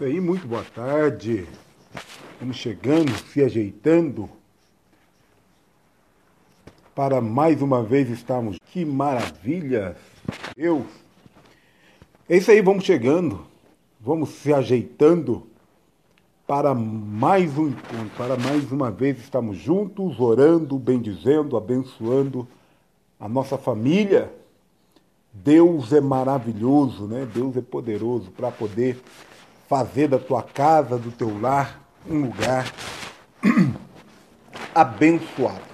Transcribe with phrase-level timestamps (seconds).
[0.00, 1.46] isso aí, muito boa tarde.
[2.32, 4.30] Estamos chegando, se ajeitando
[6.94, 8.56] para mais uma vez estarmos.
[8.72, 9.94] Que maravilha!
[10.56, 10.86] Deus!
[12.26, 13.46] É isso aí, vamos chegando,
[14.00, 15.46] vamos se ajeitando
[16.46, 22.48] para mais um encontro, para mais uma vez estarmos juntos, orando, bendizendo, abençoando
[23.18, 24.32] a nossa família.
[25.30, 27.28] Deus é maravilhoso, né?
[27.34, 28.98] Deus é poderoso para poder
[29.70, 32.74] fazer da tua casa, do teu lar, um lugar
[34.74, 35.70] abençoado.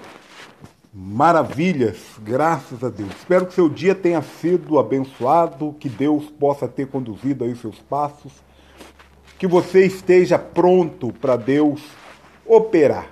[0.92, 3.08] Maravilhas, graças a Deus.
[3.16, 8.32] Espero que seu dia tenha sido abençoado, que Deus possa ter conduzido aí seus passos,
[9.38, 11.80] que você esteja pronto para Deus
[12.44, 13.06] operar.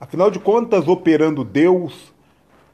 [0.00, 2.14] Afinal de contas, operando Deus,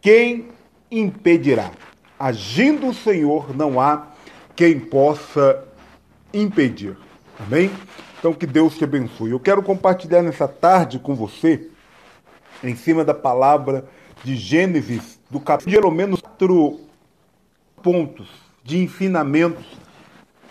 [0.00, 0.50] quem
[0.88, 1.72] impedirá?
[2.16, 4.06] Agindo o Senhor, não há
[4.54, 5.64] quem possa
[6.32, 6.96] impedir.
[7.46, 7.70] Amém?
[8.18, 9.30] Então que Deus te abençoe.
[9.30, 11.68] Eu quero compartilhar nessa tarde com você,
[12.62, 13.88] em cima da palavra
[14.22, 16.80] de Gênesis, do capítulo, pelo menos quatro
[17.82, 18.28] pontos
[18.62, 19.64] de ensinamentos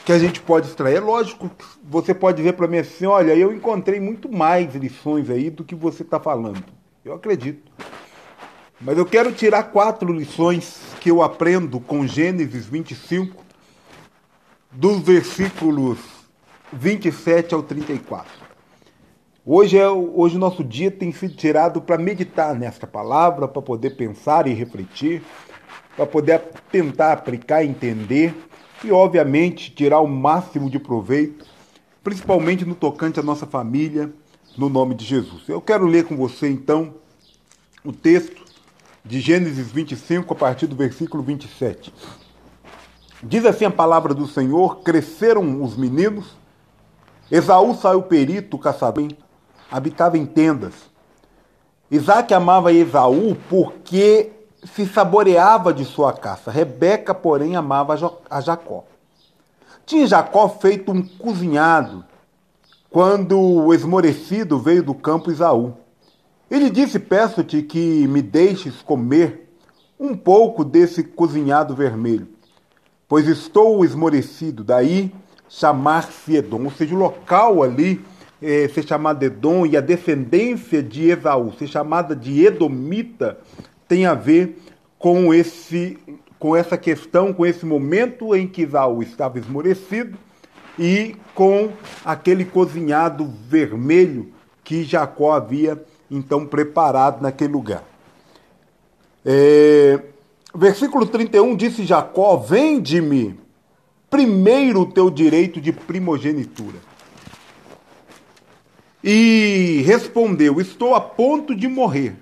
[0.04, 0.96] que a gente pode extrair.
[0.96, 5.30] É lógico que você pode dizer para mim assim: olha, eu encontrei muito mais lições
[5.30, 6.64] aí do que você está falando.
[7.06, 7.72] Eu acredito.
[8.82, 13.44] Mas eu quero tirar quatro lições que eu aprendo com Gênesis 25,
[14.72, 16.19] dos versículos
[16.72, 18.32] 27 ao 34.
[19.46, 23.92] Hoje é hoje o nosso dia tem sido tirado para meditar nesta palavra, para poder
[23.92, 25.24] pensar e refletir,
[25.96, 26.40] para poder
[26.72, 28.36] tentar aplicar, entender
[28.84, 31.46] e obviamente tirar o máximo de proveito,
[32.04, 34.14] principalmente no tocante à nossa família,
[34.56, 35.50] no nome de Jesus.
[35.50, 36.94] Eu quero ler com você então
[37.84, 38.44] o texto
[39.04, 41.92] de Gênesis 25 a partir do versículo 27.
[43.24, 46.39] Diz assim a palavra do Senhor: Cresceram os meninos
[47.32, 49.10] Esaú saiu perito, caçador,
[49.70, 50.74] habitava em tendas.
[51.92, 54.32] Isaac amava Esaú porque
[54.64, 56.52] se saboreava de sua caça.
[56.52, 57.96] Rebeca, porém, amava
[58.30, 58.84] a Jacó.
[59.86, 62.06] Tinha Jacó feito um cozinhado
[62.90, 65.74] quando o esmorecido veio do campo Isaú.
[66.50, 69.52] Ele disse: Peço-te que me deixes comer
[70.00, 72.28] um pouco desse cozinhado vermelho,
[73.08, 74.64] pois estou esmorecido.
[74.64, 75.14] Daí
[75.50, 78.00] chamar-se Edom, ou seja, o local ali
[78.42, 83.40] é, ser chamado Edom e a descendência de Esaú ser chamada de Edomita
[83.88, 84.58] tem a ver
[84.98, 85.98] com esse
[86.38, 90.18] com essa questão, com esse momento em que Esaú estava esmorecido
[90.78, 91.70] e com
[92.06, 94.32] aquele cozinhado vermelho
[94.64, 97.84] que Jacó havia então preparado naquele lugar.
[99.26, 100.00] É,
[100.56, 103.38] versículo 31 disse Jacó: Vende-me
[104.10, 106.78] primeiro o teu direito de primogenitura.
[109.04, 112.16] E respondeu: Estou a ponto de morrer.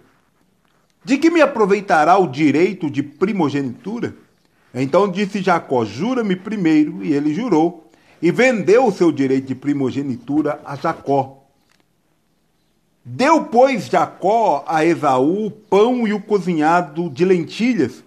[1.04, 4.16] De que me aproveitará o direito de primogenitura?
[4.74, 7.04] Então disse Jacó: Jura-me primeiro.
[7.04, 7.90] E ele jurou.
[8.22, 11.44] E vendeu o seu direito de primogenitura a Jacó.
[13.10, 18.04] Deu, pois, Jacó a Esaú o pão e o cozinhado de lentilhas,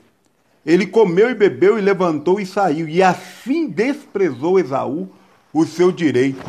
[0.65, 5.09] ele comeu e bebeu e levantou e saiu, e assim desprezou Esaú
[5.53, 6.45] o seu direito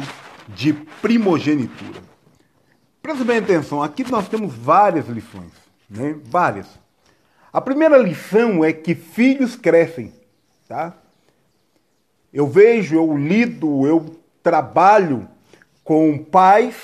[0.50, 2.02] de primogenitura.
[3.02, 5.52] Presta bem atenção, aqui nós temos várias lições,
[5.90, 6.16] né?
[6.26, 6.68] Várias.
[7.52, 10.14] A primeira lição é que filhos crescem,
[10.68, 10.96] tá?
[12.34, 15.28] Eu vejo, eu lido, eu trabalho
[15.84, 16.76] com pais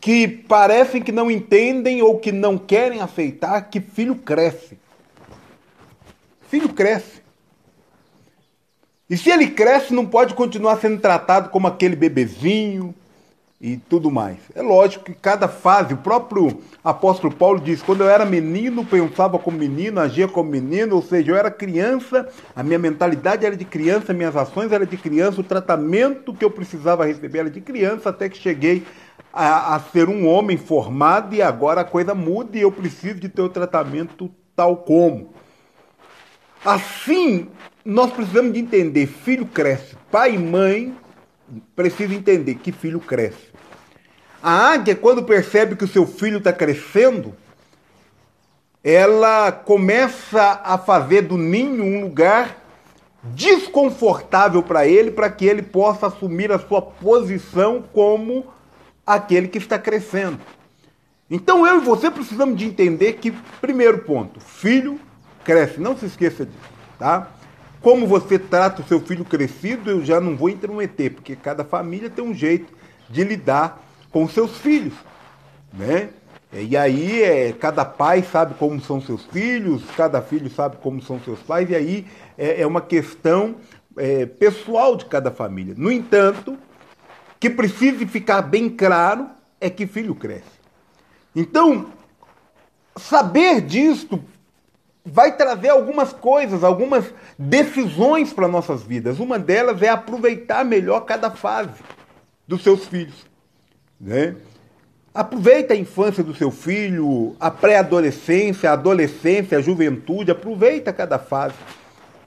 [0.00, 4.78] que parecem que não entendem ou que não querem aceitar que filho cresce
[6.54, 7.20] filho cresce.
[9.10, 12.94] E se ele cresce, não pode continuar sendo tratado como aquele bebezinho
[13.60, 14.38] e tudo mais.
[14.54, 19.36] É lógico que cada fase, o próprio apóstolo Paulo diz: quando eu era menino, pensava
[19.36, 23.64] como menino, agia como menino, ou seja, eu era criança, a minha mentalidade era de
[23.64, 28.10] criança, minhas ações eram de criança, o tratamento que eu precisava receber era de criança,
[28.10, 28.84] até que cheguei
[29.32, 33.28] a, a ser um homem formado e agora a coisa muda e eu preciso de
[33.28, 35.33] ter o tratamento tal como.
[36.64, 37.48] Assim,
[37.84, 40.96] nós precisamos de entender, filho cresce, pai e mãe
[41.76, 43.52] precisam entender que filho cresce.
[44.42, 47.34] A águia, quando percebe que o seu filho está crescendo,
[48.82, 52.62] ela começa a fazer do ninho um lugar
[53.22, 58.46] desconfortável para ele, para que ele possa assumir a sua posição como
[59.06, 60.38] aquele que está crescendo.
[61.30, 65.00] Então eu e você precisamos de entender que, primeiro ponto, filho
[65.44, 65.80] cresce.
[65.80, 66.58] Não se esqueça disso,
[66.98, 67.28] tá?
[67.80, 72.08] Como você trata o seu filho crescido, eu já não vou intrometer, porque cada família
[72.08, 72.72] tem um jeito
[73.10, 74.94] de lidar com seus filhos,
[75.72, 76.08] né?
[76.52, 81.20] E aí é, cada pai sabe como são seus filhos, cada filho sabe como são
[81.20, 82.06] seus pais, e aí
[82.38, 83.56] é, é uma questão
[83.96, 85.74] é, pessoal de cada família.
[85.76, 86.56] No entanto,
[87.40, 89.28] que precisa ficar bem claro
[89.60, 90.54] é que filho cresce.
[91.34, 91.88] Então,
[92.96, 94.22] saber disto
[95.04, 97.04] vai trazer algumas coisas, algumas
[97.38, 99.18] decisões para nossas vidas.
[99.20, 101.82] Uma delas é aproveitar melhor cada fase
[102.48, 103.26] dos seus filhos.
[104.00, 104.34] Né?
[105.12, 111.54] Aproveita a infância do seu filho, a pré-adolescência, a adolescência, a juventude, aproveita cada fase.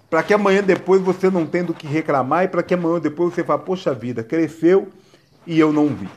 [0.10, 3.44] Para que amanhã depois você não tendo que reclamar e para que amanhã depois você
[3.44, 4.88] fale, poxa vida, cresceu
[5.46, 6.08] e eu não vi.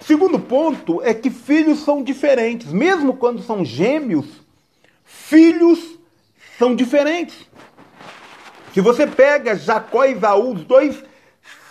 [0.00, 2.70] Segundo ponto é que filhos são diferentes.
[2.70, 4.45] Mesmo quando são gêmeos,
[5.06, 5.78] filhos
[6.58, 7.46] são diferentes.
[8.74, 11.02] Se você pega Jacó e Isaú, os dois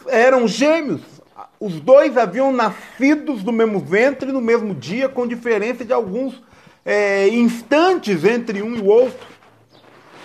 [0.08, 1.02] eram gêmeos.
[1.60, 6.42] Os dois haviam nascidos do mesmo ventre no mesmo dia, com diferença de alguns
[6.84, 9.28] é, instantes entre um e o outro.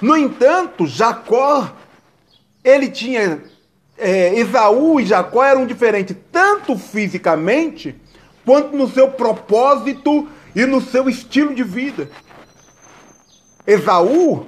[0.01, 1.71] No entanto, Jacó,
[2.65, 3.43] ele tinha.
[3.99, 7.95] É, Esaú e Jacó eram diferentes, tanto fisicamente,
[8.47, 12.09] quanto no seu propósito e no seu estilo de vida.
[13.71, 14.47] Esaú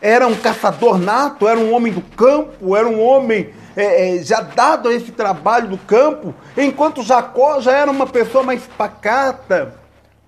[0.00, 4.40] era um caçador nato, era um homem do campo, era um homem é, é, já
[4.40, 9.74] dado a esse trabalho do campo, enquanto Jacó já era uma pessoa mais pacata,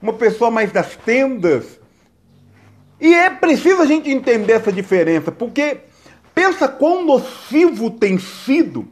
[0.00, 1.80] uma pessoa mais das tendas.
[3.00, 5.78] E é preciso a gente entender essa diferença, porque
[6.34, 8.86] pensa quão nocivo tem sido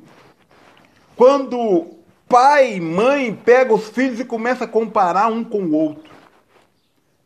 [1.14, 1.94] quando
[2.26, 6.10] pai e mãe pegam os filhos e começa a comparar um com o outro.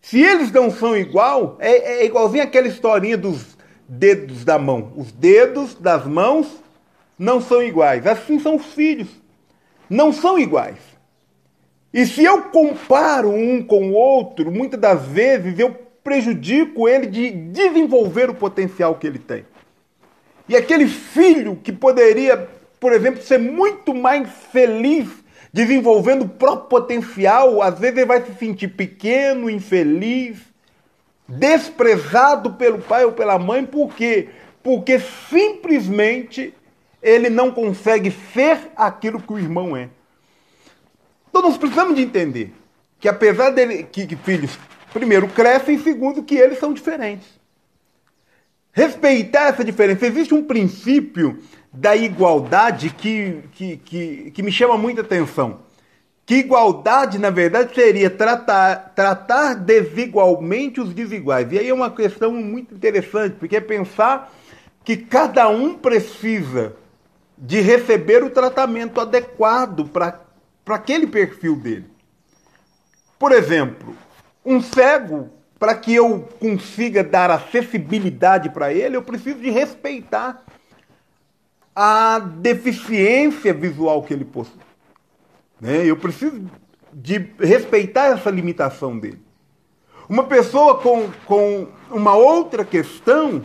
[0.05, 3.57] Se eles não são igual, é, é igualzinho aquela historinha dos
[3.89, 4.93] dedos da mão.
[4.99, 6.47] Os dedos das mãos
[7.19, 8.07] não são iguais.
[8.07, 9.09] Assim são os filhos.
[9.89, 10.77] Não são iguais.
[11.91, 15.75] E se eu comparo um com o outro, muitas das vezes eu
[16.05, 19.47] prejudico ele de desenvolver o potencial que ele tem.
[20.47, 22.47] E aquele filho que poderia,
[22.79, 25.09] por exemplo, ser muito mais feliz
[25.55, 30.37] desenvolvendo o próprio potencial, às vezes ele vai se sentir pequeno, infeliz,
[31.29, 34.31] desprezado pelo pai ou pela mãe, por quê?
[34.65, 36.53] Porque simplesmente
[37.01, 39.91] ele não consegue ser aquilo que o irmão é.
[41.31, 42.53] Então nós precisamos de entender
[42.99, 44.59] que apesar dele que, que filhos
[44.93, 47.29] primeiro crescem, segundo que eles são diferentes.
[48.73, 50.05] Respeitar essa diferença.
[50.05, 51.39] Existe um princípio
[51.75, 55.59] da igualdade que, que, que, que me chama muita atenção.
[56.25, 61.53] Que igualdade, na verdade, seria tratar, tratar desigualmente os desiguais.
[61.53, 64.33] E aí é uma questão muito interessante, porque é pensar
[64.85, 66.77] que cada um precisa
[67.37, 70.21] de receber o tratamento adequado para
[70.69, 71.87] aquele perfil dele.
[73.19, 73.95] Por exemplo,
[74.45, 75.29] um cego,
[75.59, 80.43] para que eu consiga dar acessibilidade para ele, eu preciso de respeitar
[81.75, 84.61] a deficiência visual que ele possui.
[85.61, 85.85] Né?
[85.85, 86.45] Eu preciso
[86.93, 89.23] de respeitar essa limitação dele.
[90.09, 93.43] Uma pessoa com, com uma outra questão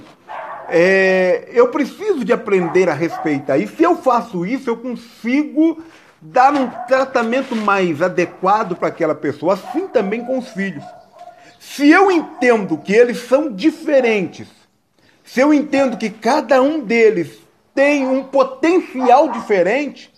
[0.70, 3.58] é, eu preciso de aprender a respeitar.
[3.58, 5.82] E se eu faço isso, eu consigo
[6.22, 10.84] dar um tratamento mais adequado para aquela pessoa, assim também com os filhos.
[11.60, 14.48] Se eu entendo que eles são diferentes,
[15.24, 17.40] se eu entendo que cada um deles
[17.80, 20.12] tem um potencial diferente,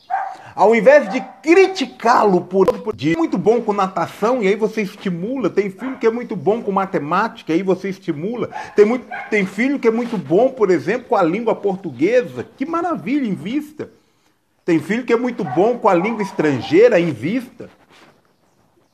[0.55, 5.69] ao invés de criticá-lo por de muito bom com natação, e aí você estimula, tem
[5.69, 8.49] filho que é muito bom com matemática, e aí você estimula.
[8.75, 12.47] Tem, muito, tem filho que é muito bom, por exemplo, com a língua portuguesa.
[12.57, 13.91] Que maravilha, invista.
[14.65, 17.69] Tem filho que é muito bom com a língua estrangeira, invista.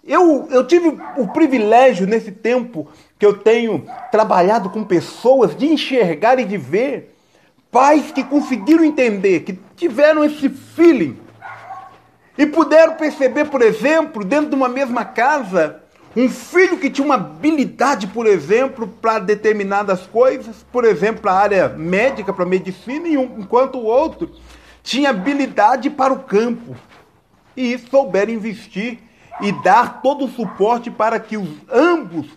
[0.04, 6.38] Eu, eu tive o privilégio nesse tempo que eu tenho trabalhado com pessoas de enxergar
[6.38, 7.17] e de ver
[7.72, 11.18] pais que conseguiram entender, que tiveram esse feeling
[12.38, 15.82] e puderam perceber, por exemplo, dentro de uma mesma casa,
[16.16, 21.40] um filho que tinha uma habilidade, por exemplo, para determinadas coisas, por exemplo, para a
[21.40, 24.32] área médica, para a medicina, enquanto o outro
[24.84, 26.76] tinha habilidade para o campo.
[27.56, 29.00] E souberam investir
[29.42, 32.28] e dar todo o suporte para que os ambos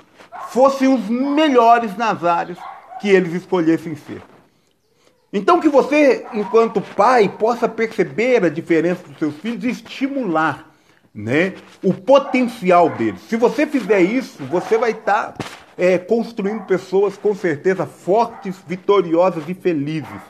[0.48, 2.58] fossem os melhores nas áreas
[3.00, 4.22] que eles escolhessem ser.
[5.32, 10.70] Então que você, enquanto pai, possa perceber a diferença dos seus filhos e estimular
[11.14, 13.20] né, o potencial deles.
[13.22, 15.44] Se você fizer isso, você vai estar tá,
[15.78, 20.20] é, construindo pessoas com certeza fortes, vitoriosas e felizes.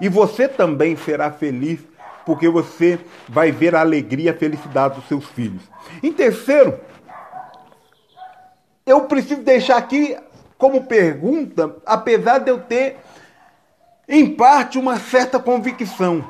[0.00, 1.80] E você também será feliz
[2.24, 2.98] porque você
[3.28, 5.62] vai ver a alegria e a felicidade dos seus filhos.
[6.02, 6.78] Em terceiro,
[8.84, 10.16] eu preciso deixar aqui
[10.58, 12.98] como pergunta, apesar de eu ter,
[14.08, 16.24] em parte, uma certa convicção.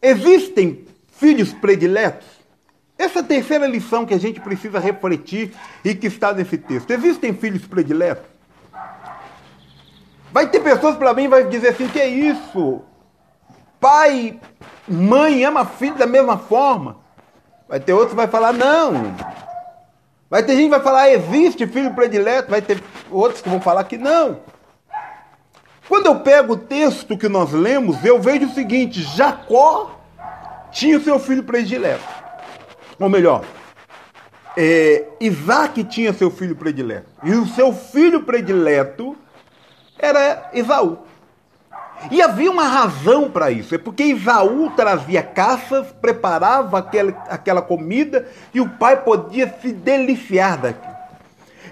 [0.00, 0.86] Existem
[1.18, 2.26] filhos prediletos?
[2.96, 5.52] Essa é a terceira lição que a gente precisa refletir
[5.84, 6.90] e que está nesse texto.
[6.90, 8.24] Existem filhos prediletos?
[10.32, 12.82] Vai ter pessoas para mim vai dizer assim: que é isso?
[13.80, 14.38] Pai,
[14.86, 16.98] mãe ama filho da mesma forma.
[17.68, 19.14] Vai ter outros que vai falar: não,
[20.30, 23.82] Vai ter gente que vai falar, existe filho predileto, vai ter outros que vão falar
[23.82, 24.38] que não.
[25.90, 30.00] Quando eu pego o texto que nós lemos, eu vejo o seguinte: Jacó
[30.70, 32.06] tinha seu filho predileto.
[32.96, 33.44] Ou melhor,
[34.56, 37.08] é, Isaac tinha seu filho predileto.
[37.24, 39.16] E o seu filho predileto
[39.98, 40.98] era Esaú.
[42.08, 48.28] E havia uma razão para isso, é porque Isaú trazia caças, preparava aquela, aquela comida
[48.54, 50.94] e o pai podia se deliciar daquilo.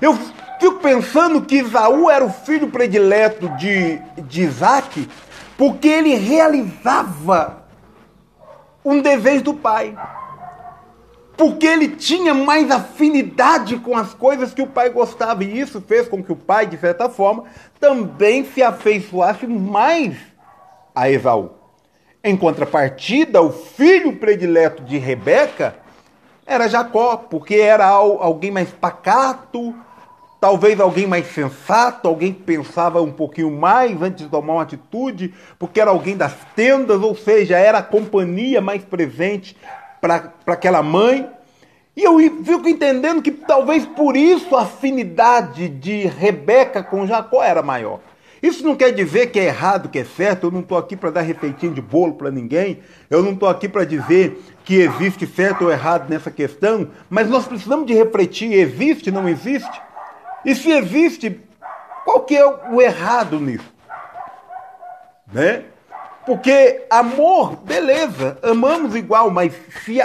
[0.03, 0.19] Eu
[0.59, 5.09] fico pensando que Isaú era o filho predileto de, de Isaac,
[5.57, 7.65] porque ele realizava
[8.85, 9.97] um desejo do pai.
[11.37, 16.09] Porque ele tinha mais afinidade com as coisas que o pai gostava, e isso fez
[16.09, 17.45] com que o pai, de certa forma,
[17.79, 20.17] também se afeiçoasse mais
[20.95, 21.51] a Esaú.
[22.25, 25.77] Em contrapartida, o filho predileto de Rebeca
[26.45, 29.75] era Jacó, porque era alguém mais pacato,
[30.41, 35.35] talvez alguém mais sensato, alguém que pensava um pouquinho mais antes de tomar uma atitude,
[35.59, 39.57] porque era alguém das tendas, ou seja, era a companhia mais presente
[40.01, 41.29] para aquela mãe.
[41.97, 47.63] E eu fico entendendo que talvez por isso a afinidade de Rebeca com Jacó era
[47.63, 48.01] maior.
[48.41, 50.47] Isso não quer dizer que é errado, que é certo.
[50.47, 52.79] Eu não estou aqui para dar refeitinho de bolo para ninguém.
[53.11, 56.89] Eu não estou aqui para dizer que existe certo ou errado nessa questão.
[57.11, 59.88] Mas nós precisamos de refletir: existe, não existe?
[60.45, 61.41] E se existe,
[62.05, 63.73] qual que é o errado nisso?
[65.33, 65.65] Né?
[66.25, 69.53] Porque amor, beleza, amamos igual, mas
[69.85, 70.01] se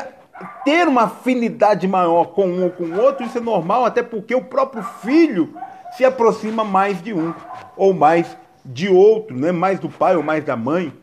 [0.63, 4.33] ter uma afinidade maior com um ou com o outro, isso é normal, até porque
[4.33, 5.53] o próprio filho
[5.97, 7.33] se aproxima mais de um
[7.75, 9.51] ou mais de outro, né?
[9.51, 10.93] mais do pai ou mais da mãe.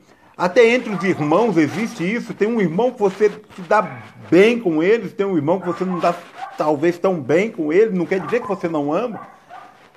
[0.41, 2.33] Até entre os irmãos existe isso.
[2.33, 5.85] Tem um irmão que você se dá bem com eles, tem um irmão que você
[5.85, 6.15] não dá
[6.57, 9.21] talvez tão bem com ele, não quer dizer que você não ama.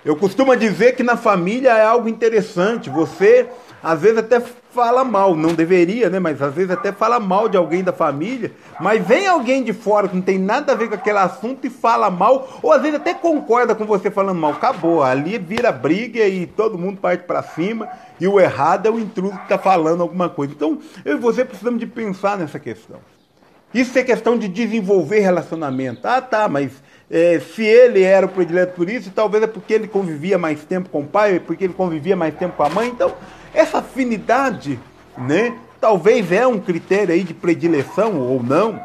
[0.03, 2.89] Eu costumo dizer que na família é algo interessante.
[2.89, 3.47] Você
[3.81, 4.41] às vezes até
[4.73, 6.19] fala mal, não deveria, né?
[6.19, 8.51] Mas às vezes até fala mal de alguém da família.
[8.79, 11.69] Mas vem alguém de fora que não tem nada a ver com aquele assunto e
[11.69, 14.51] fala mal, ou às vezes até concorda com você falando mal.
[14.51, 17.87] Acabou, ali vira briga e todo mundo parte para cima.
[18.19, 20.53] E o errado é o intruso que está falando alguma coisa.
[20.53, 22.99] Então eu e você precisamos de pensar nessa questão.
[23.73, 26.07] Isso é questão de desenvolver relacionamento.
[26.07, 26.71] Ah, tá, mas
[27.09, 30.89] é, se ele era o predileto por isso, talvez é porque ele convivia mais tempo
[30.89, 32.89] com o pai, porque ele convivia mais tempo com a mãe.
[32.89, 33.13] Então,
[33.53, 34.79] essa afinidade,
[35.17, 35.57] né?
[35.79, 38.81] Talvez é um critério aí de predileção ou não.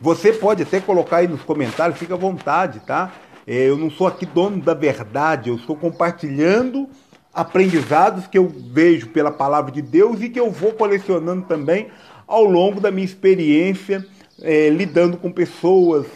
[0.00, 3.12] Você pode até colocar aí nos comentários, fica à vontade, tá?
[3.46, 6.88] É, eu não sou aqui dono da verdade, eu estou compartilhando
[7.32, 11.88] aprendizados que eu vejo pela palavra de Deus e que eu vou colecionando também
[12.26, 14.04] ao longo da minha experiência
[14.42, 16.06] é, lidando com pessoas,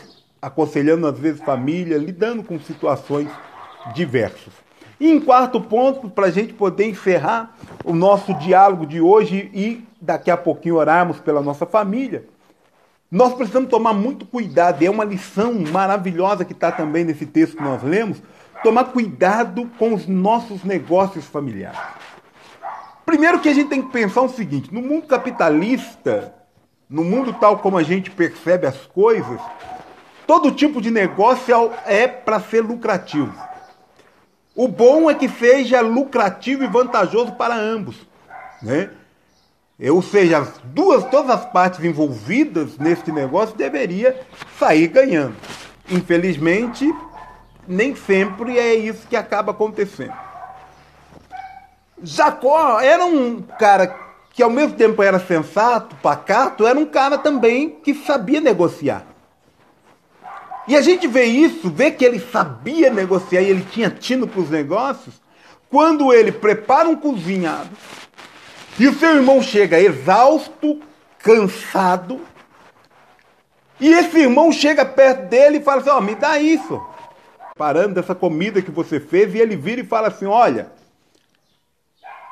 [0.40, 3.28] aconselhando às vezes família, lidando com situações
[3.94, 4.52] diversas.
[5.00, 9.82] E em quarto ponto, para a gente poder encerrar o nosso diálogo de hoje e
[9.98, 12.26] daqui a pouquinho orarmos pela nossa família,
[13.10, 17.56] nós precisamos tomar muito cuidado, e é uma lição maravilhosa que está também nesse texto
[17.56, 18.22] que nós lemos,
[18.62, 21.80] tomar cuidado com os nossos negócios familiares.
[23.04, 26.34] Primeiro que a gente tem que pensar o seguinte, no mundo capitalista,
[26.88, 29.40] no mundo tal como a gente percebe as coisas,
[30.26, 33.49] todo tipo de negócio é para ser lucrativo.
[34.54, 37.96] O bom é que seja lucrativo e vantajoso para ambos,
[38.62, 38.90] né?
[39.90, 44.20] Ou seja, as duas, todas as partes envolvidas neste negócio deveria
[44.58, 45.36] sair ganhando.
[45.88, 46.92] Infelizmente,
[47.66, 50.12] nem sempre é isso que acaba acontecendo.
[52.02, 53.96] Jacó era um cara
[54.32, 59.04] que ao mesmo tempo era sensato, pacato, era um cara também que sabia negociar.
[60.70, 64.40] E a gente vê isso, vê que ele sabia negociar e ele tinha tino para
[64.40, 65.20] os negócios,
[65.68, 67.70] quando ele prepara um cozinhado
[68.78, 70.80] e o seu irmão chega exausto,
[71.18, 72.20] cansado,
[73.80, 76.80] e esse irmão chega perto dele e fala assim: Ó, oh, me dá isso.
[77.56, 80.70] parando dessa comida que você fez, e ele vira e fala assim: Olha,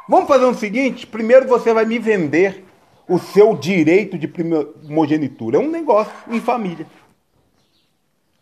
[0.09, 2.65] vamos fazer o seguinte: primeiro você vai me vender
[3.09, 5.57] o seu direito de primogenitura.
[5.57, 6.87] É um negócio em família.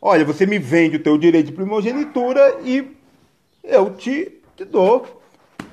[0.01, 2.97] Olha, você me vende o teu direito de primogenitura e
[3.65, 5.23] eu te, te dou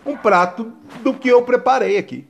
[0.06, 2.25] um prato do que eu preparei aqui.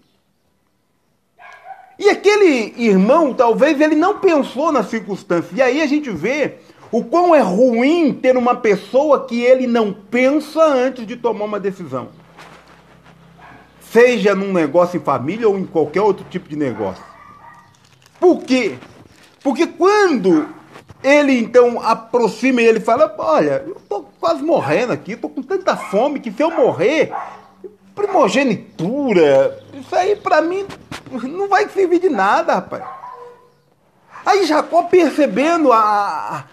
[1.97, 5.55] E aquele irmão, talvez ele não pensou na circunstância.
[5.55, 6.55] E aí a gente vê
[6.91, 11.59] o quão é ruim ter uma pessoa que ele não pensa antes de tomar uma
[11.59, 12.09] decisão.
[13.79, 17.03] Seja num negócio em família ou em qualquer outro tipo de negócio.
[18.19, 18.75] Por quê?
[19.43, 20.47] Porque quando
[21.03, 25.75] ele então aproxima e ele fala: Olha, eu tô quase morrendo aqui, tô com tanta
[25.75, 27.11] fome que se eu morrer,
[27.93, 30.65] primogenitura, isso aí para mim
[31.11, 32.83] não vai servir de nada, rapaz.
[34.25, 36.45] Aí Jacó percebendo a,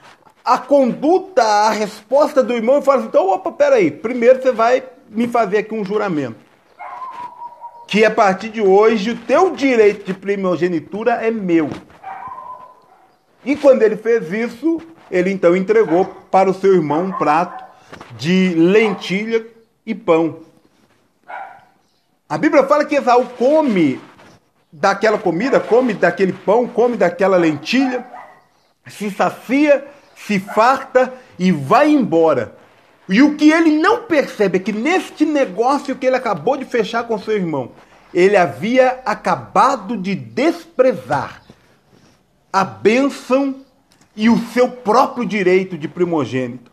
[0.45, 4.83] a conduta, a resposta do irmão, e fala assim: então, opa, peraí, primeiro você vai
[5.09, 6.37] me fazer aqui um juramento.
[7.87, 11.69] Que a partir de hoje o teu direito de primogenitura é meu.
[13.45, 14.81] E quando ele fez isso,
[15.11, 17.65] ele então entregou para o seu irmão um prato
[18.17, 19.47] de lentilha
[19.85, 20.41] e pão.
[22.29, 24.01] A Bíblia fala que Esaú come
[24.71, 28.07] daquela comida, come daquele pão, come daquela lentilha,
[28.87, 32.55] se sacia, se farta e vai embora.
[33.09, 37.05] E o que ele não percebe é que neste negócio que ele acabou de fechar
[37.05, 37.73] com seu irmão,
[38.15, 41.40] ele havia acabado de desprezar
[42.53, 43.57] a bênção
[44.17, 46.71] e o seu próprio direito de primogênito.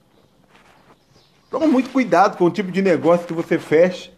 [1.49, 4.11] Toma muito cuidado com o tipo de negócio que você fecha.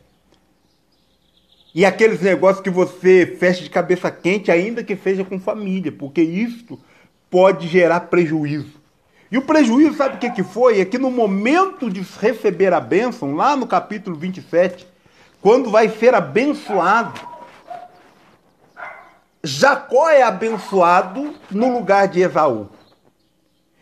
[1.75, 6.22] E aqueles negócios que você fecha de cabeça quente, ainda que seja com família, porque
[6.22, 6.80] isso
[7.30, 8.80] pode gerar prejuízo.
[9.32, 10.80] E o prejuízo, sabe o que, que foi?
[10.80, 14.88] É que no momento de receber a bênção, lá no capítulo 27,
[15.40, 17.14] quando vai ser abençoado,
[19.44, 22.70] Jacó é abençoado no lugar de Esaú.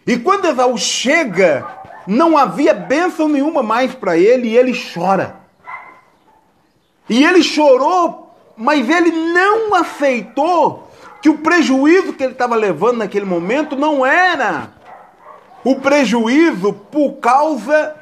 [0.05, 1.65] E quando Esaú chega,
[2.05, 5.35] não havia bênção nenhuma mais para ele e ele chora.
[7.09, 10.87] E ele chorou, mas ele não aceitou
[11.21, 14.69] que o prejuízo que ele estava levando naquele momento não era
[15.63, 17.95] o prejuízo por causa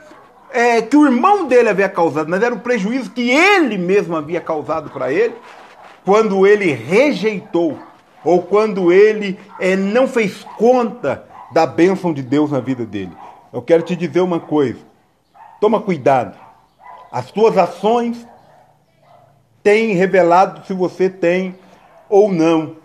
[0.52, 4.40] é, que o irmão dele havia causado, mas era o prejuízo que ele mesmo havia
[4.40, 5.36] causado para ele
[6.06, 7.78] quando ele rejeitou
[8.24, 13.12] ou quando ele é, não fez conta da bênção de Deus na vida dele.
[13.52, 14.80] Eu quero te dizer uma coisa:
[15.60, 16.38] toma cuidado.
[17.12, 18.26] As tuas ações
[19.64, 21.56] tem revelado se você tem
[22.10, 22.76] ou não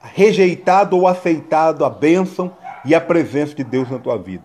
[0.00, 2.52] rejeitado ou aceitado a bênção
[2.84, 4.44] e a presença de Deus na tua vida.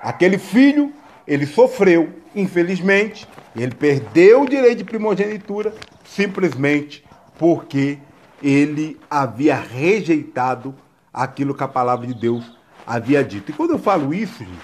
[0.00, 0.92] Aquele filho,
[1.26, 7.04] ele sofreu, infelizmente, ele perdeu o direito de primogenitura simplesmente
[7.42, 7.98] porque
[8.40, 10.72] ele havia rejeitado
[11.12, 13.50] aquilo que a palavra de Deus havia dito.
[13.50, 14.62] E quando eu falo isso, gente,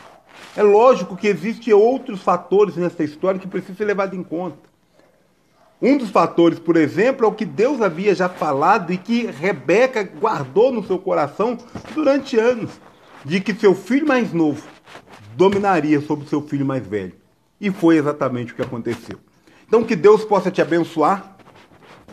[0.56, 4.58] é lógico que existem outros fatores nessa história que precisam ser levados em conta.
[5.82, 10.04] Um dos fatores, por exemplo, é o que Deus havia já falado e que Rebeca
[10.04, 11.58] guardou no seu coração
[11.96, 12.70] durante anos,
[13.24, 14.62] de que seu filho mais novo
[15.34, 17.16] dominaria sobre seu filho mais velho.
[17.60, 19.18] E foi exatamente o que aconteceu.
[19.66, 21.37] Então que Deus possa te abençoar,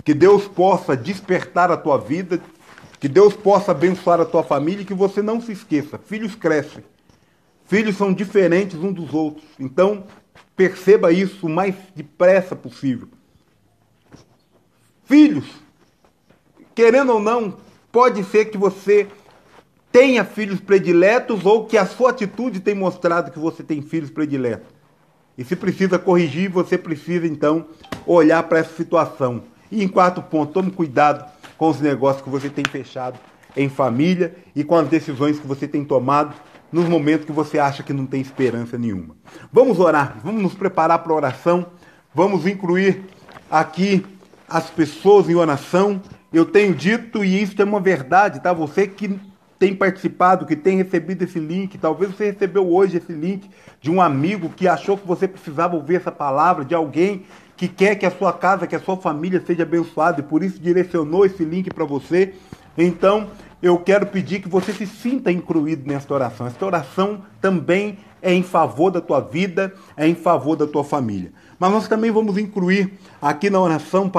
[0.06, 2.40] que Deus possa despertar a tua vida,
[3.00, 6.84] que Deus possa abençoar a tua família e que você não se esqueça, filhos crescem.
[7.66, 9.44] Filhos são diferentes uns dos outros.
[9.60, 10.04] Então,
[10.56, 13.10] perceba isso o mais depressa possível.
[15.06, 15.46] Filhos,
[16.76, 17.58] querendo ou não,
[17.92, 19.08] pode ser que você
[19.92, 24.68] tenha filhos prediletos ou que a sua atitude tem mostrado que você tem filhos prediletos.
[25.36, 27.66] E se precisa corrigir, você precisa então
[28.06, 29.55] olhar para essa situação.
[29.76, 33.20] E em quarto ponto, tome cuidado com os negócios que você tem fechado
[33.58, 36.34] em família e com as decisões que você tem tomado
[36.72, 39.18] nos momentos que você acha que não tem esperança nenhuma.
[39.52, 41.66] Vamos orar, vamos nos preparar para a oração,
[42.14, 43.04] vamos incluir
[43.52, 44.06] aqui
[44.48, 46.02] as pessoas em oração.
[46.32, 48.54] Eu tenho dito, e isso é uma verdade, tá?
[48.54, 49.20] Você que
[49.60, 53.50] tem participado, que tem recebido esse link, talvez você recebeu hoje esse link
[53.82, 57.26] de um amigo que achou que você precisava ouvir essa palavra, de alguém
[57.58, 60.60] que quer que a sua casa, que a sua família seja abençoada e por isso
[60.60, 62.34] direcionou esse link para você.
[62.78, 63.30] Então,
[63.62, 66.46] eu quero pedir que você se sinta incluído nesta oração.
[66.46, 71.32] Esta oração também é em favor da tua vida, é em favor da tua família.
[71.58, 72.92] Mas nós também vamos incluir
[73.22, 74.12] aqui na oração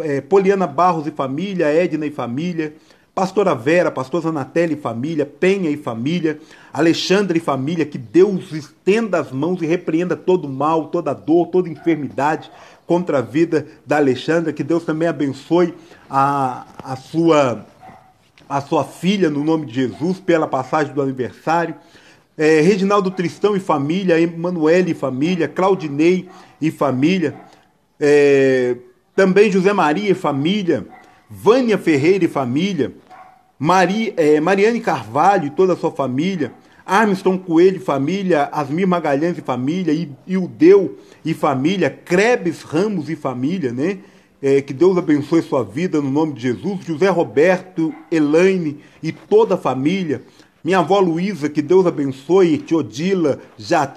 [0.00, 2.74] é, Poliana Barros e família, Edna e família,
[3.14, 6.40] Pastora Vera, pastor Zanatelli e família, Penha e família,
[6.72, 11.68] Alexandre e família, que Deus estenda as mãos e repreenda todo mal, toda dor, toda
[11.68, 12.50] enfermidade
[12.92, 15.72] contra a vida da Alexandra, que Deus também abençoe
[16.10, 17.64] a, a, sua,
[18.46, 21.74] a sua filha no nome de Jesus pela passagem do aniversário.
[22.36, 26.28] É, Reginaldo Tristão e família, Emanuele e família, Claudinei
[26.60, 27.34] e família,
[27.98, 28.76] é,
[29.16, 30.86] também José Maria e família,
[31.30, 32.92] Vânia Ferreira e família,
[33.58, 36.52] Maria, é, Mariane Carvalho e toda a sua família,
[36.92, 39.94] Armstrong Coelho e família, Asmir Magalhães e família,
[40.26, 44.00] Ildeu e família, Krebs Ramos e família, né?
[44.42, 46.84] É, que Deus abençoe sua vida no nome de Jesus.
[46.84, 50.20] José Roberto, Elaine e toda a família.
[50.62, 52.58] Minha avó Luísa, que Deus abençoe.
[52.58, 53.38] Teodila,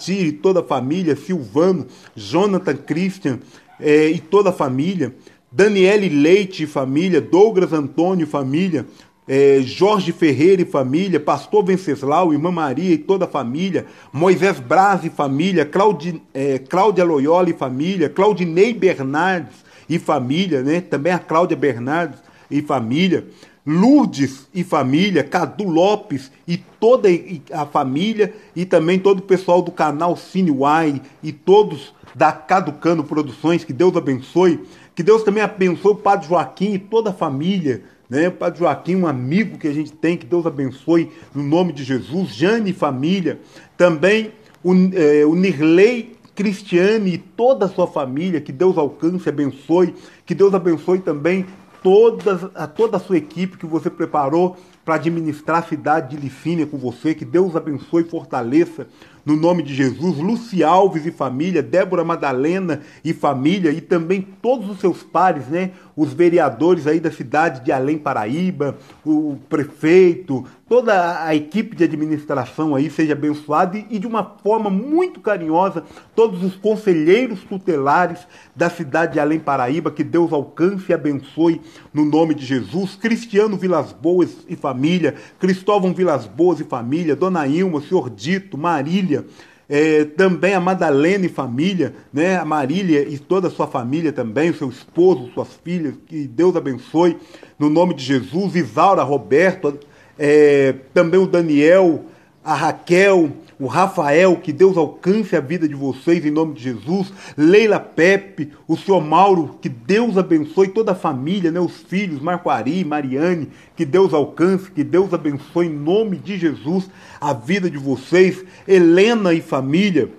[0.10, 1.18] e toda a família.
[1.18, 3.40] Silvano, Jonathan Christian
[3.78, 5.14] é, e toda a família.
[5.52, 8.86] Daniele Leite e família, Douglas Antônio e família,
[9.28, 15.04] é, Jorge Ferreira e família, Pastor Venceslau, Irmã Maria e toda a família, Moisés Braz
[15.04, 20.82] e família, Claudi, é, Cláudia Loyola e família, Claudinei Bernardes e família, né?
[20.82, 23.26] também a Cláudia Bernardes e família,
[23.66, 27.10] Lourdes e família, Cadu Lopes e toda
[27.52, 33.04] a família e também todo o pessoal do canal Cine Wine e todos da Caducano
[33.04, 34.64] Produções, que Deus abençoe.
[34.94, 37.84] Que Deus também abençoe o Padre Joaquim e toda a família.
[38.10, 38.30] Né?
[38.30, 42.34] Padre Joaquim, um amigo que a gente tem, que Deus abençoe no nome de Jesus.
[42.34, 43.40] Jane e família.
[43.78, 44.32] Também
[44.64, 50.36] o, é, o Nirley Cristiane e toda a sua família, que Deus alcance, abençoe, que
[50.36, 51.46] Deus abençoe também
[51.82, 56.66] todas, a toda a sua equipe que você preparou para administrar a cidade de Licínia
[56.66, 58.88] com você, que Deus abençoe e fortaleça
[59.26, 64.70] no nome de Jesus, Luci Alves e família, Débora Madalena e família, e também todos
[64.70, 65.72] os seus pares, né?
[65.96, 72.74] Os vereadores aí da cidade de Além Paraíba, o prefeito, toda a equipe de administração
[72.74, 75.84] aí seja abençoada e, de uma forma muito carinhosa,
[76.16, 81.62] todos os conselheiros tutelares da cidade de Além Paraíba, que Deus alcance e abençoe
[81.94, 87.46] no nome de Jesus, Cristiano Vilas Boas e família, Cristóvão Vilas Boas e família, Dona
[87.46, 89.26] Ilma, Senhor Dito, Marília,
[89.70, 92.38] é, também a Madalena e família, né?
[92.38, 97.18] a Marília e toda a sua família também, seu esposo, suas filhas, que Deus abençoe,
[97.58, 99.80] no nome de Jesus, Isaura, Roberto,
[100.18, 102.06] é, também o Daniel,
[102.44, 107.12] a Raquel, o Rafael, que Deus alcance a vida de vocês em nome de Jesus,
[107.38, 112.50] Leila Pepe, o senhor Mauro, que Deus abençoe toda a família, né, os filhos, Marco
[112.50, 117.78] Ari, Mariane, que Deus alcance, que Deus abençoe em nome de Jesus a vida de
[117.78, 120.10] vocês, Helena e família,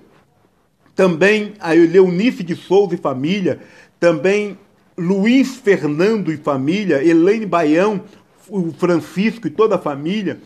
[0.95, 3.59] também a Leonice de Souza e família,
[3.99, 4.57] também
[4.97, 8.01] Luiz Fernando e família, Elaine Baião,
[8.49, 10.39] o Francisco e toda a família,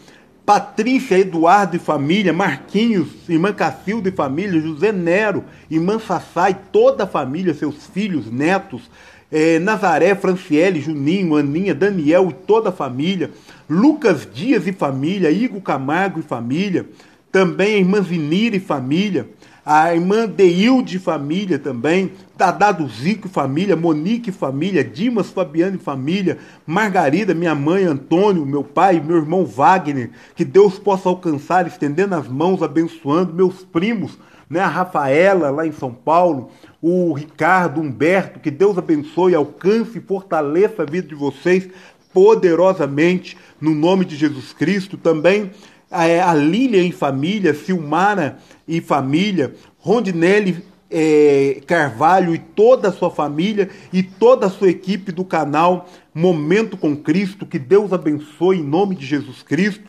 [0.45, 7.03] Patrícia Eduardo e família, Marquinhos, irmã Cacilda e família, José Nero, irmã Sassá e toda
[7.03, 8.89] a família, seus filhos, netos,
[9.31, 13.31] é, Nazaré, Franciele, Juninho, Aninha, Daniel e toda a família,
[13.69, 16.85] Lucas Dias e família, Igor Camargo e família,
[17.31, 19.29] também a irmã Zinira e família,
[19.65, 27.53] a irmã Deilde família também, Dadá Zico família, Monique família, Dimas Fabiano família, Margarida, minha
[27.53, 33.33] mãe, Antônio, meu pai, meu irmão Wagner, que Deus possa alcançar, estendendo as mãos, abençoando
[33.33, 34.17] meus primos,
[34.49, 36.49] né, a Rafaela lá em São Paulo,
[36.81, 41.69] o Ricardo, Humberto, que Deus abençoe, alcance e fortaleça a vida de vocês
[42.11, 44.97] poderosamente no nome de Jesus Cristo.
[44.97, 45.51] Também
[45.89, 48.39] a Lília em família, Silmara
[48.71, 55.11] e família, Rondinelli é, Carvalho e toda a sua família e toda a sua equipe
[55.11, 57.45] do canal Momento com Cristo.
[57.45, 59.83] Que Deus abençoe em nome de Jesus Cristo.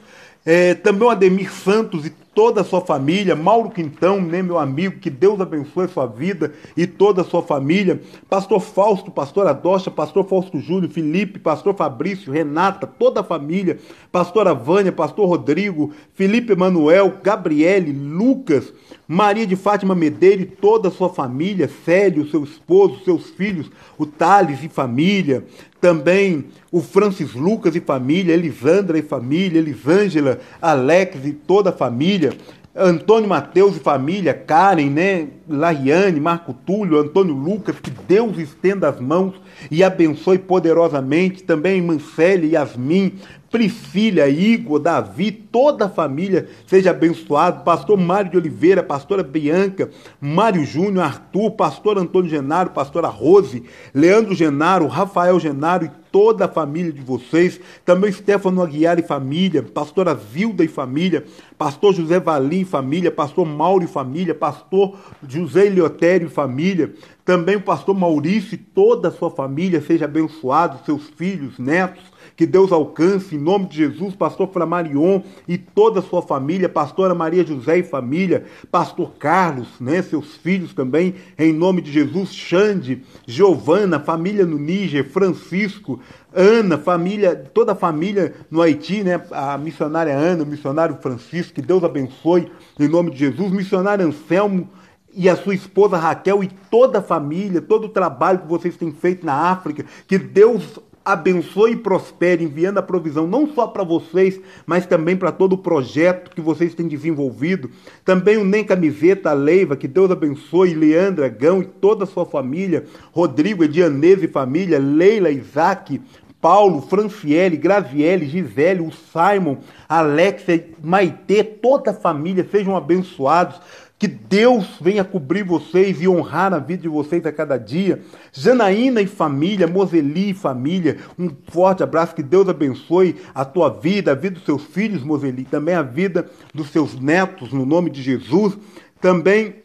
[0.44, 4.98] É, também o Ademir Santos e toda a sua família, Mauro Quintão, né, meu amigo,
[4.98, 10.24] que Deus abençoe sua vida e toda a sua família, Pastor Fausto, Pastor Adocha, Pastor
[10.24, 13.78] Fausto Júlio, Felipe, Pastor Fabrício, Renata, toda a família,
[14.10, 18.72] Pastora Vânia, Pastor Rodrigo, Felipe Emanuel, Gabriele, Lucas,
[19.06, 24.06] Maria de Fátima Medeiro e toda a sua família, Célio, seu esposo, seus filhos, o
[24.06, 25.44] Thales e família,
[25.82, 32.32] também o Francis Lucas e família, Elisandra e família, Elisângela, Alex e toda a família,
[32.74, 39.00] Antônio Mateus e família, Karen, né, Lariane, Marco Túlio, Antônio Lucas, que Deus estenda as
[39.00, 39.34] mãos
[39.72, 41.42] e abençoe poderosamente.
[41.42, 43.18] Também Mancele, Yasmin,
[43.52, 47.62] Priscila, Igor, Davi, toda a família seja abençoado.
[47.62, 53.62] Pastor Mário de Oliveira, pastora Bianca, Mário Júnior, Arthur, pastor Antônio Genaro, pastora Rose,
[53.94, 57.59] Leandro Genaro, Rafael Genaro e toda a família de vocês.
[57.85, 61.25] Também Stefano Aguiar e família, pastora Zilda e família,
[61.59, 64.96] pastor José Valim e família, pastor Mauro e família, pastor
[65.27, 66.94] José Eliotério e família.
[67.25, 72.46] Também o pastor Maurício e toda a sua família seja abençoado, seus filhos, netos que
[72.46, 77.44] Deus alcance, em nome de Jesus, pastor Flamarion e toda a sua família, pastora Maria
[77.44, 84.01] José e família, pastor Carlos, né, seus filhos também, em nome de Jesus, Xande, Giovana,
[84.01, 86.01] família no Níger, Francisco,
[86.34, 89.20] Ana, família, toda a família no Haiti, né?
[89.30, 94.68] A missionária Ana, o missionário Francisco, que Deus abençoe em nome de Jesus, missionário Anselmo
[95.14, 98.92] e a sua esposa Raquel e toda a família, todo o trabalho que vocês têm
[98.92, 104.40] feito na África, que Deus abençoe e prospere, enviando a provisão não só para vocês,
[104.66, 107.70] mas também para todo o projeto que vocês têm desenvolvido.
[108.04, 112.24] Também o Nem Camiseta, a Leiva, que Deus abençoe, Leandra, Gão e toda a sua
[112.24, 116.00] família, Rodrigo, Edianese e família, Leila, Isaac,
[116.40, 123.60] Paulo, Franciele, Graziele, Gisele, o Simon, Alexia, Maitê, toda a família, sejam abençoados.
[124.02, 128.02] Que Deus venha cobrir vocês e honrar a vida de vocês a cada dia.
[128.32, 132.12] Janaína e família, Moseli e família, um forte abraço.
[132.12, 136.28] Que Deus abençoe a tua vida, a vida dos seus filhos, Moseli, também a vida
[136.52, 138.58] dos seus netos, no nome de Jesus.
[139.00, 139.62] Também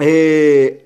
[0.00, 0.80] é,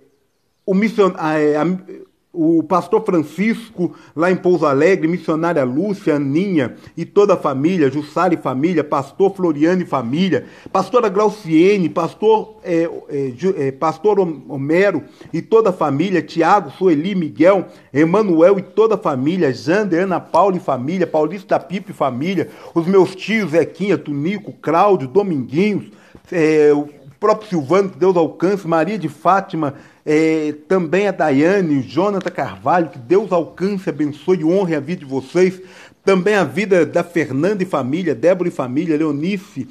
[0.66, 7.36] o missionário o pastor Francisco, lá em Pouso Alegre, missionária Lúcia, Aninha e toda a
[7.38, 14.20] família, Jussara e família, pastor Floriano e família, pastora Glauciene, pastor, é, é, é, pastor
[14.20, 20.20] Homero e toda a família, Tiago, Sueli, Miguel, Emanuel e toda a família, Jander, Ana
[20.20, 25.86] Paula e família, Paulista Pipe e família, os meus tios, Zequinha, Tunico, Cláudio, Dominguinhos,
[26.30, 26.88] é, o
[27.18, 29.74] próprio Silvano, que Deus alcance, Maria de Fátima,
[30.10, 35.00] é, também a Daiane, o Jonathan Carvalho, que Deus alcance, abençoe e honre a vida
[35.00, 35.60] de vocês.
[36.02, 39.68] Também a vida da Fernanda e família, Débora e família, Leonice,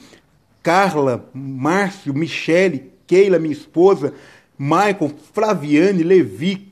[0.62, 4.14] Carla, Márcio, Michele, Keila, minha esposa,
[4.60, 6.72] Michael, Flaviane, Levi,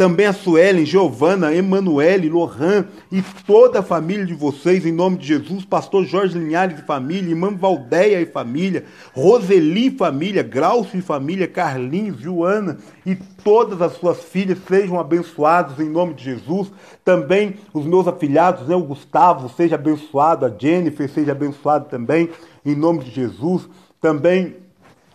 [0.00, 5.26] também a Suelen, Giovana, Emanuele, Lohan e toda a família de vocês, em nome de
[5.26, 11.02] Jesus, pastor Jorge Linhares e família, irmã Valdeia e família, Roseli e família, Graucio e
[11.02, 16.72] família, Carlinhos, Joana e todas as suas filhas sejam abençoados em nome de Jesus.
[17.04, 22.30] Também os meus afilhados, né, o Gustavo, seja abençoado, a Jennifer seja abençoado também
[22.64, 23.68] em nome de Jesus.
[24.00, 24.56] Também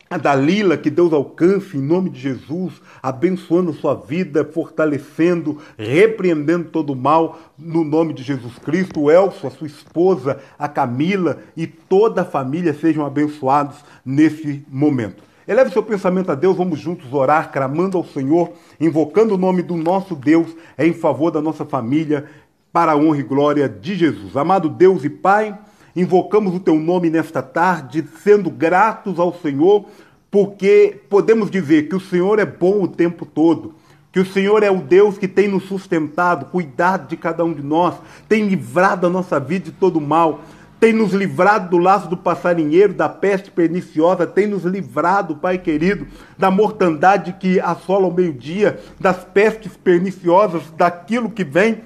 [0.09, 6.93] a Dalila, que Deus alcance em nome de Jesus, abençoando sua vida, fortalecendo, repreendendo todo
[6.93, 9.01] o mal no nome de Jesus Cristo.
[9.01, 15.23] O Elcio, a sua esposa, a Camila e toda a família sejam abençoados nesse momento.
[15.47, 19.75] Eleve seu pensamento a Deus, vamos juntos orar, clamando ao Senhor, invocando o nome do
[19.75, 22.25] nosso Deus em favor da nossa família,
[22.73, 24.35] para a honra e glória de Jesus.
[24.35, 25.57] Amado Deus e Pai,
[25.95, 29.85] invocamos o teu nome nesta tarde, sendo gratos ao Senhor,
[30.29, 33.73] porque podemos dizer que o Senhor é bom o tempo todo.
[34.11, 37.61] Que o Senhor é o Deus que tem nos sustentado, cuidado de cada um de
[37.61, 37.95] nós,
[38.29, 40.41] tem livrado a nossa vida de todo mal,
[40.79, 46.05] tem nos livrado do laço do passarinheiro, da peste perniciosa, tem nos livrado, Pai querido,
[46.37, 51.81] da mortandade que assola o meio-dia, das pestes perniciosas, daquilo que vem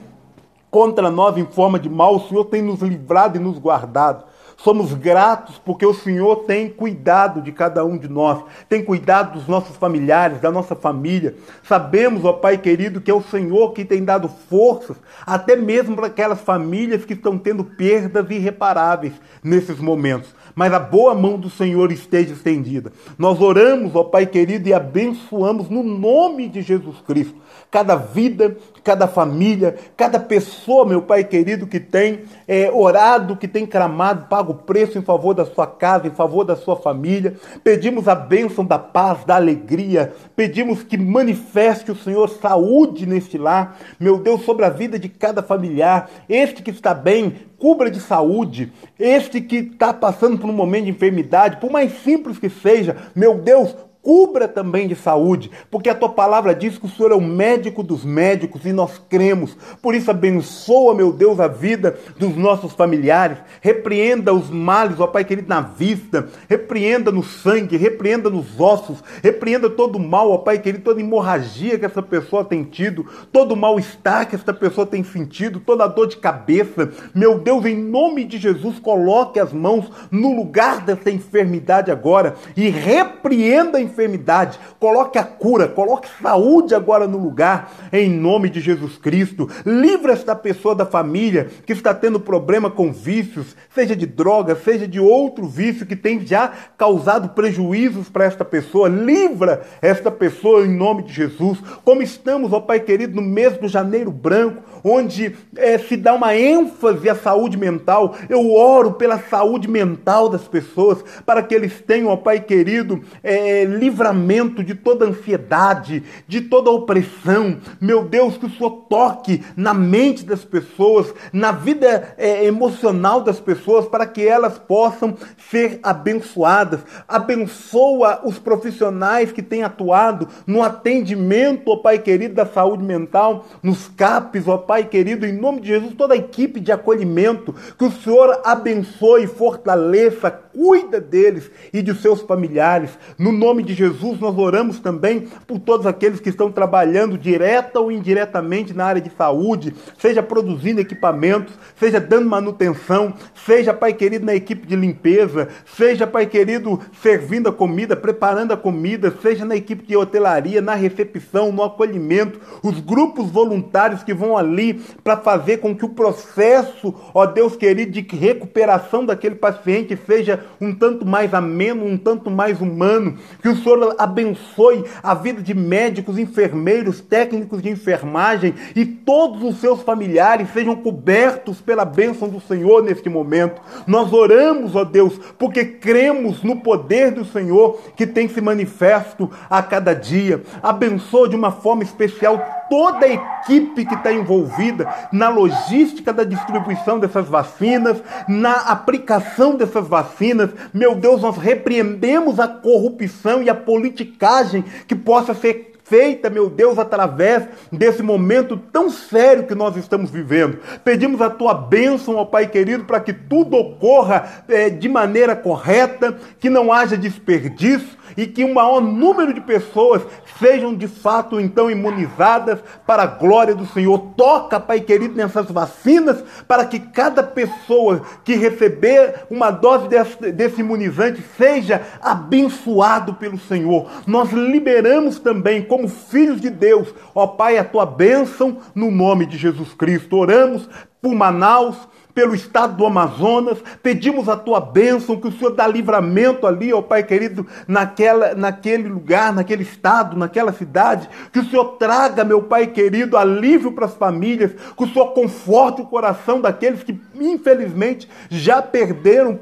[0.69, 4.25] contra nós em forma de mal, o Senhor tem nos livrado e nos guardado.
[4.57, 9.47] Somos gratos porque o Senhor tem cuidado de cada um de nós, tem cuidado dos
[9.47, 11.37] nossos familiares, da nossa família.
[11.63, 16.07] Sabemos, ó Pai querido, que é o Senhor que tem dado forças, até mesmo para
[16.07, 21.89] aquelas famílias que estão tendo perdas irreparáveis nesses momentos mas a boa mão do Senhor
[21.89, 22.91] esteja estendida.
[23.17, 27.37] Nós oramos, ó Pai querido, e abençoamos no nome de Jesus Cristo
[27.71, 33.65] cada vida, cada família, cada pessoa, meu Pai querido, que tem é, orado, que tem
[33.65, 37.35] clamado, paga o preço em favor da sua casa, em favor da sua família.
[37.63, 40.13] Pedimos a bênção da paz, da alegria.
[40.35, 45.43] Pedimos que manifeste o Senhor saúde neste lar, meu Deus, sobre a vida de cada
[45.43, 46.09] familiar.
[46.27, 48.71] Este que está bem, cubra de saúde.
[48.97, 53.35] Este que está passando por um momento de enfermidade, por mais simples que seja, meu
[53.35, 57.21] Deus, cubra também de saúde, porque a tua palavra diz que o Senhor é o
[57.21, 59.55] médico dos médicos e nós cremos.
[59.81, 63.37] Por isso, abençoa, meu Deus, a vida dos nossos familiares.
[63.61, 69.69] Repreenda os males, ó Pai querido, na vista, repreenda no sangue, repreenda nos ossos, repreenda
[69.69, 73.57] todo o mal, ó Pai querido, toda hemorragia que essa pessoa tem tido, todo o
[73.57, 76.91] mal-estar que essa pessoa tem sentido, toda dor de cabeça.
[77.13, 82.69] Meu Deus, em nome de Jesus, coloque as mãos no lugar dessa enfermidade agora e
[82.69, 88.97] repreenda a enfermidade, coloque a cura, coloque saúde agora no lugar, em nome de Jesus
[88.97, 89.49] Cristo.
[89.65, 94.87] Livra esta pessoa da família que está tendo problema com vícios, seja de droga, seja
[94.87, 98.87] de outro vício que tem já causado prejuízos para esta pessoa.
[98.87, 101.59] Livra esta pessoa em nome de Jesus.
[101.83, 106.35] Como estamos, ó Pai querido, no mês do janeiro branco, onde é, se dá uma
[106.35, 108.15] ênfase à saúde mental.
[108.29, 113.65] Eu oro pela saúde mental das pessoas, para que eles tenham, ó Pai querido, é,
[113.79, 117.57] livramento de toda ansiedade, de toda opressão.
[117.79, 123.39] Meu Deus, que o Senhor toque na mente das pessoas, na vida é, emocional das
[123.39, 125.15] pessoas, para que elas possam
[125.49, 126.81] ser abençoadas.
[127.07, 133.87] Abençoa os profissionais que têm atuado no atendimento, ó Pai querido, da saúde mental, nos
[133.87, 137.91] CAPs, ó Pai querido, em nome de Jesus, toda a equipe de acolhimento, que o
[137.91, 142.91] Senhor abençoe, fortaleça, cuida deles e de seus familiares.
[143.17, 147.89] No nome de Jesus, nós oramos também por todos aqueles que estão trabalhando direta ou
[147.89, 153.13] indiretamente na área de saúde, seja produzindo equipamentos, seja dando manutenção,
[153.45, 158.57] seja, Pai querido, na equipe de limpeza, seja, Pai querido, servindo a comida, preparando a
[158.57, 164.37] comida, seja na equipe de hotelaria, na recepção, no acolhimento, os grupos voluntários que vão
[164.37, 164.73] ali
[165.05, 170.73] para fazer com que o processo, ó Deus querido, de recuperação daquele paciente seja um
[170.73, 173.15] tanto mais ameno, um tanto mais humano.
[173.41, 179.59] Que o Senhor abençoe a vida de médicos, enfermeiros, técnicos de enfermagem e todos os
[179.59, 183.61] seus familiares sejam cobertos pela bênção do Senhor neste momento.
[183.87, 189.61] Nós oramos, ó Deus, porque cremos no poder do Senhor que tem se manifesto a
[189.61, 190.41] cada dia.
[190.61, 196.99] Abençoa de uma forma especial toda a equipe que está envolvida na logística da distribuição
[196.99, 200.28] dessas vacinas, na aplicação dessas vacinas.
[200.73, 206.77] Meu Deus, nós repreendemos a corrupção e a politicagem que possa ser feita, meu Deus,
[206.77, 210.59] através desse momento tão sério que nós estamos vivendo.
[210.83, 216.15] Pedimos a tua bênção, ó Pai querido, para que tudo ocorra é, de maneira correta,
[216.39, 220.01] que não haja desperdício e que um maior número de pessoas
[220.37, 223.97] sejam de fato então imunizadas para a glória do Senhor.
[224.17, 230.59] Toca, Pai querido, nessas vacinas para que cada pessoa que receber uma dose desse, desse
[230.59, 233.87] imunizante seja abençoado pelo Senhor.
[234.05, 239.37] Nós liberamos também, como filhos de Deus, ó Pai, a tua bênção no nome de
[239.37, 240.17] Jesus Cristo.
[240.17, 240.67] Oramos
[241.01, 241.77] por Manaus,
[242.19, 246.81] pelo estado do Amazonas, pedimos a tua bênção, que o Senhor dá livramento ali, ó
[246.81, 252.67] Pai querido, naquela, naquele lugar, naquele estado, naquela cidade, que o Senhor traga, meu Pai
[252.67, 258.61] querido, alívio para as famílias, que o Senhor conforte o coração daqueles que, infelizmente, já
[258.61, 259.33] perderam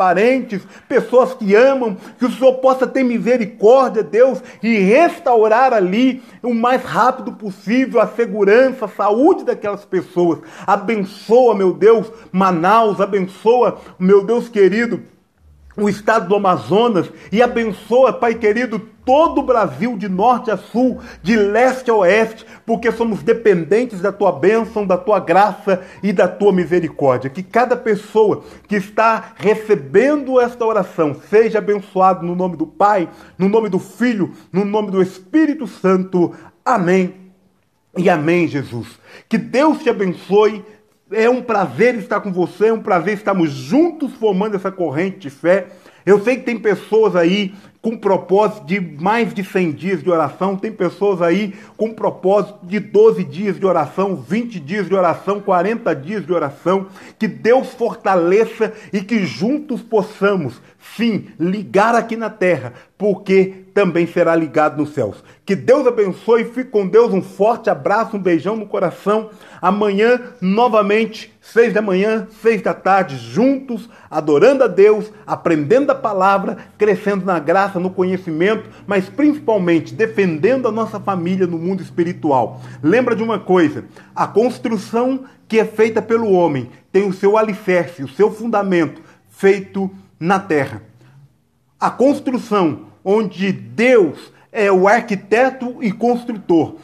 [0.00, 6.54] parentes, pessoas que amam, que o Senhor possa ter misericórdia, Deus, e restaurar ali o
[6.54, 10.38] mais rápido possível a segurança, a saúde daquelas pessoas.
[10.66, 15.02] Abençoa, meu Deus, Manaus, abençoa, meu Deus querido,
[15.80, 21.00] o estado do Amazonas e abençoa, Pai querido, todo o Brasil, de norte a sul,
[21.22, 26.28] de leste a oeste, porque somos dependentes da tua bênção, da tua graça e da
[26.28, 27.30] tua misericórdia.
[27.30, 33.48] Que cada pessoa que está recebendo esta oração seja abençoado no nome do Pai, no
[33.48, 36.32] nome do Filho, no nome do Espírito Santo.
[36.64, 37.14] Amém.
[37.96, 38.86] E amém, Jesus.
[39.28, 40.64] Que Deus te abençoe
[41.12, 45.30] é um prazer estar com você, é um prazer estarmos juntos formando essa corrente de
[45.30, 45.66] fé.
[46.06, 50.56] Eu sei que tem pessoas aí com propósito de mais de 100 dias de oração,
[50.56, 55.94] tem pessoas aí com propósito de 12 dias de oração, 20 dias de oração, 40
[55.96, 56.86] dias de oração.
[57.18, 60.60] Que Deus fortaleça e que juntos possamos,
[60.96, 65.24] sim, ligar aqui na terra, porque também será ligado nos céus.
[65.42, 69.30] Que Deus abençoe, fique com Deus, um forte abraço, um beijão no coração.
[69.58, 76.58] Amanhã, novamente, seis da manhã, seis da tarde, juntos, adorando a Deus, aprendendo a palavra,
[76.76, 82.60] crescendo na graça, no conhecimento, mas principalmente defendendo a nossa família no mundo espiritual.
[82.82, 88.04] Lembra de uma coisa: a construção que é feita pelo homem tem o seu alicerce,
[88.04, 89.00] o seu fundamento
[89.30, 90.82] feito na terra.
[91.80, 96.76] A construção onde Deus é o arquiteto e construtor.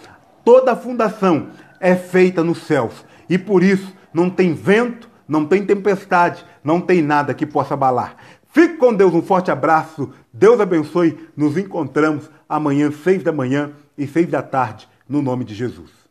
[0.45, 1.49] Toda a fundação
[1.81, 7.03] é feita nos céus e por isso não tem vento, não tem tempestade, não tem
[7.03, 8.17] nada que possa abalar.
[8.53, 11.29] Fique com Deus, um forte abraço, Deus abençoe.
[11.37, 16.06] Nos encontramos amanhã, seis da manhã e seis da tarde, no nome de Jesus.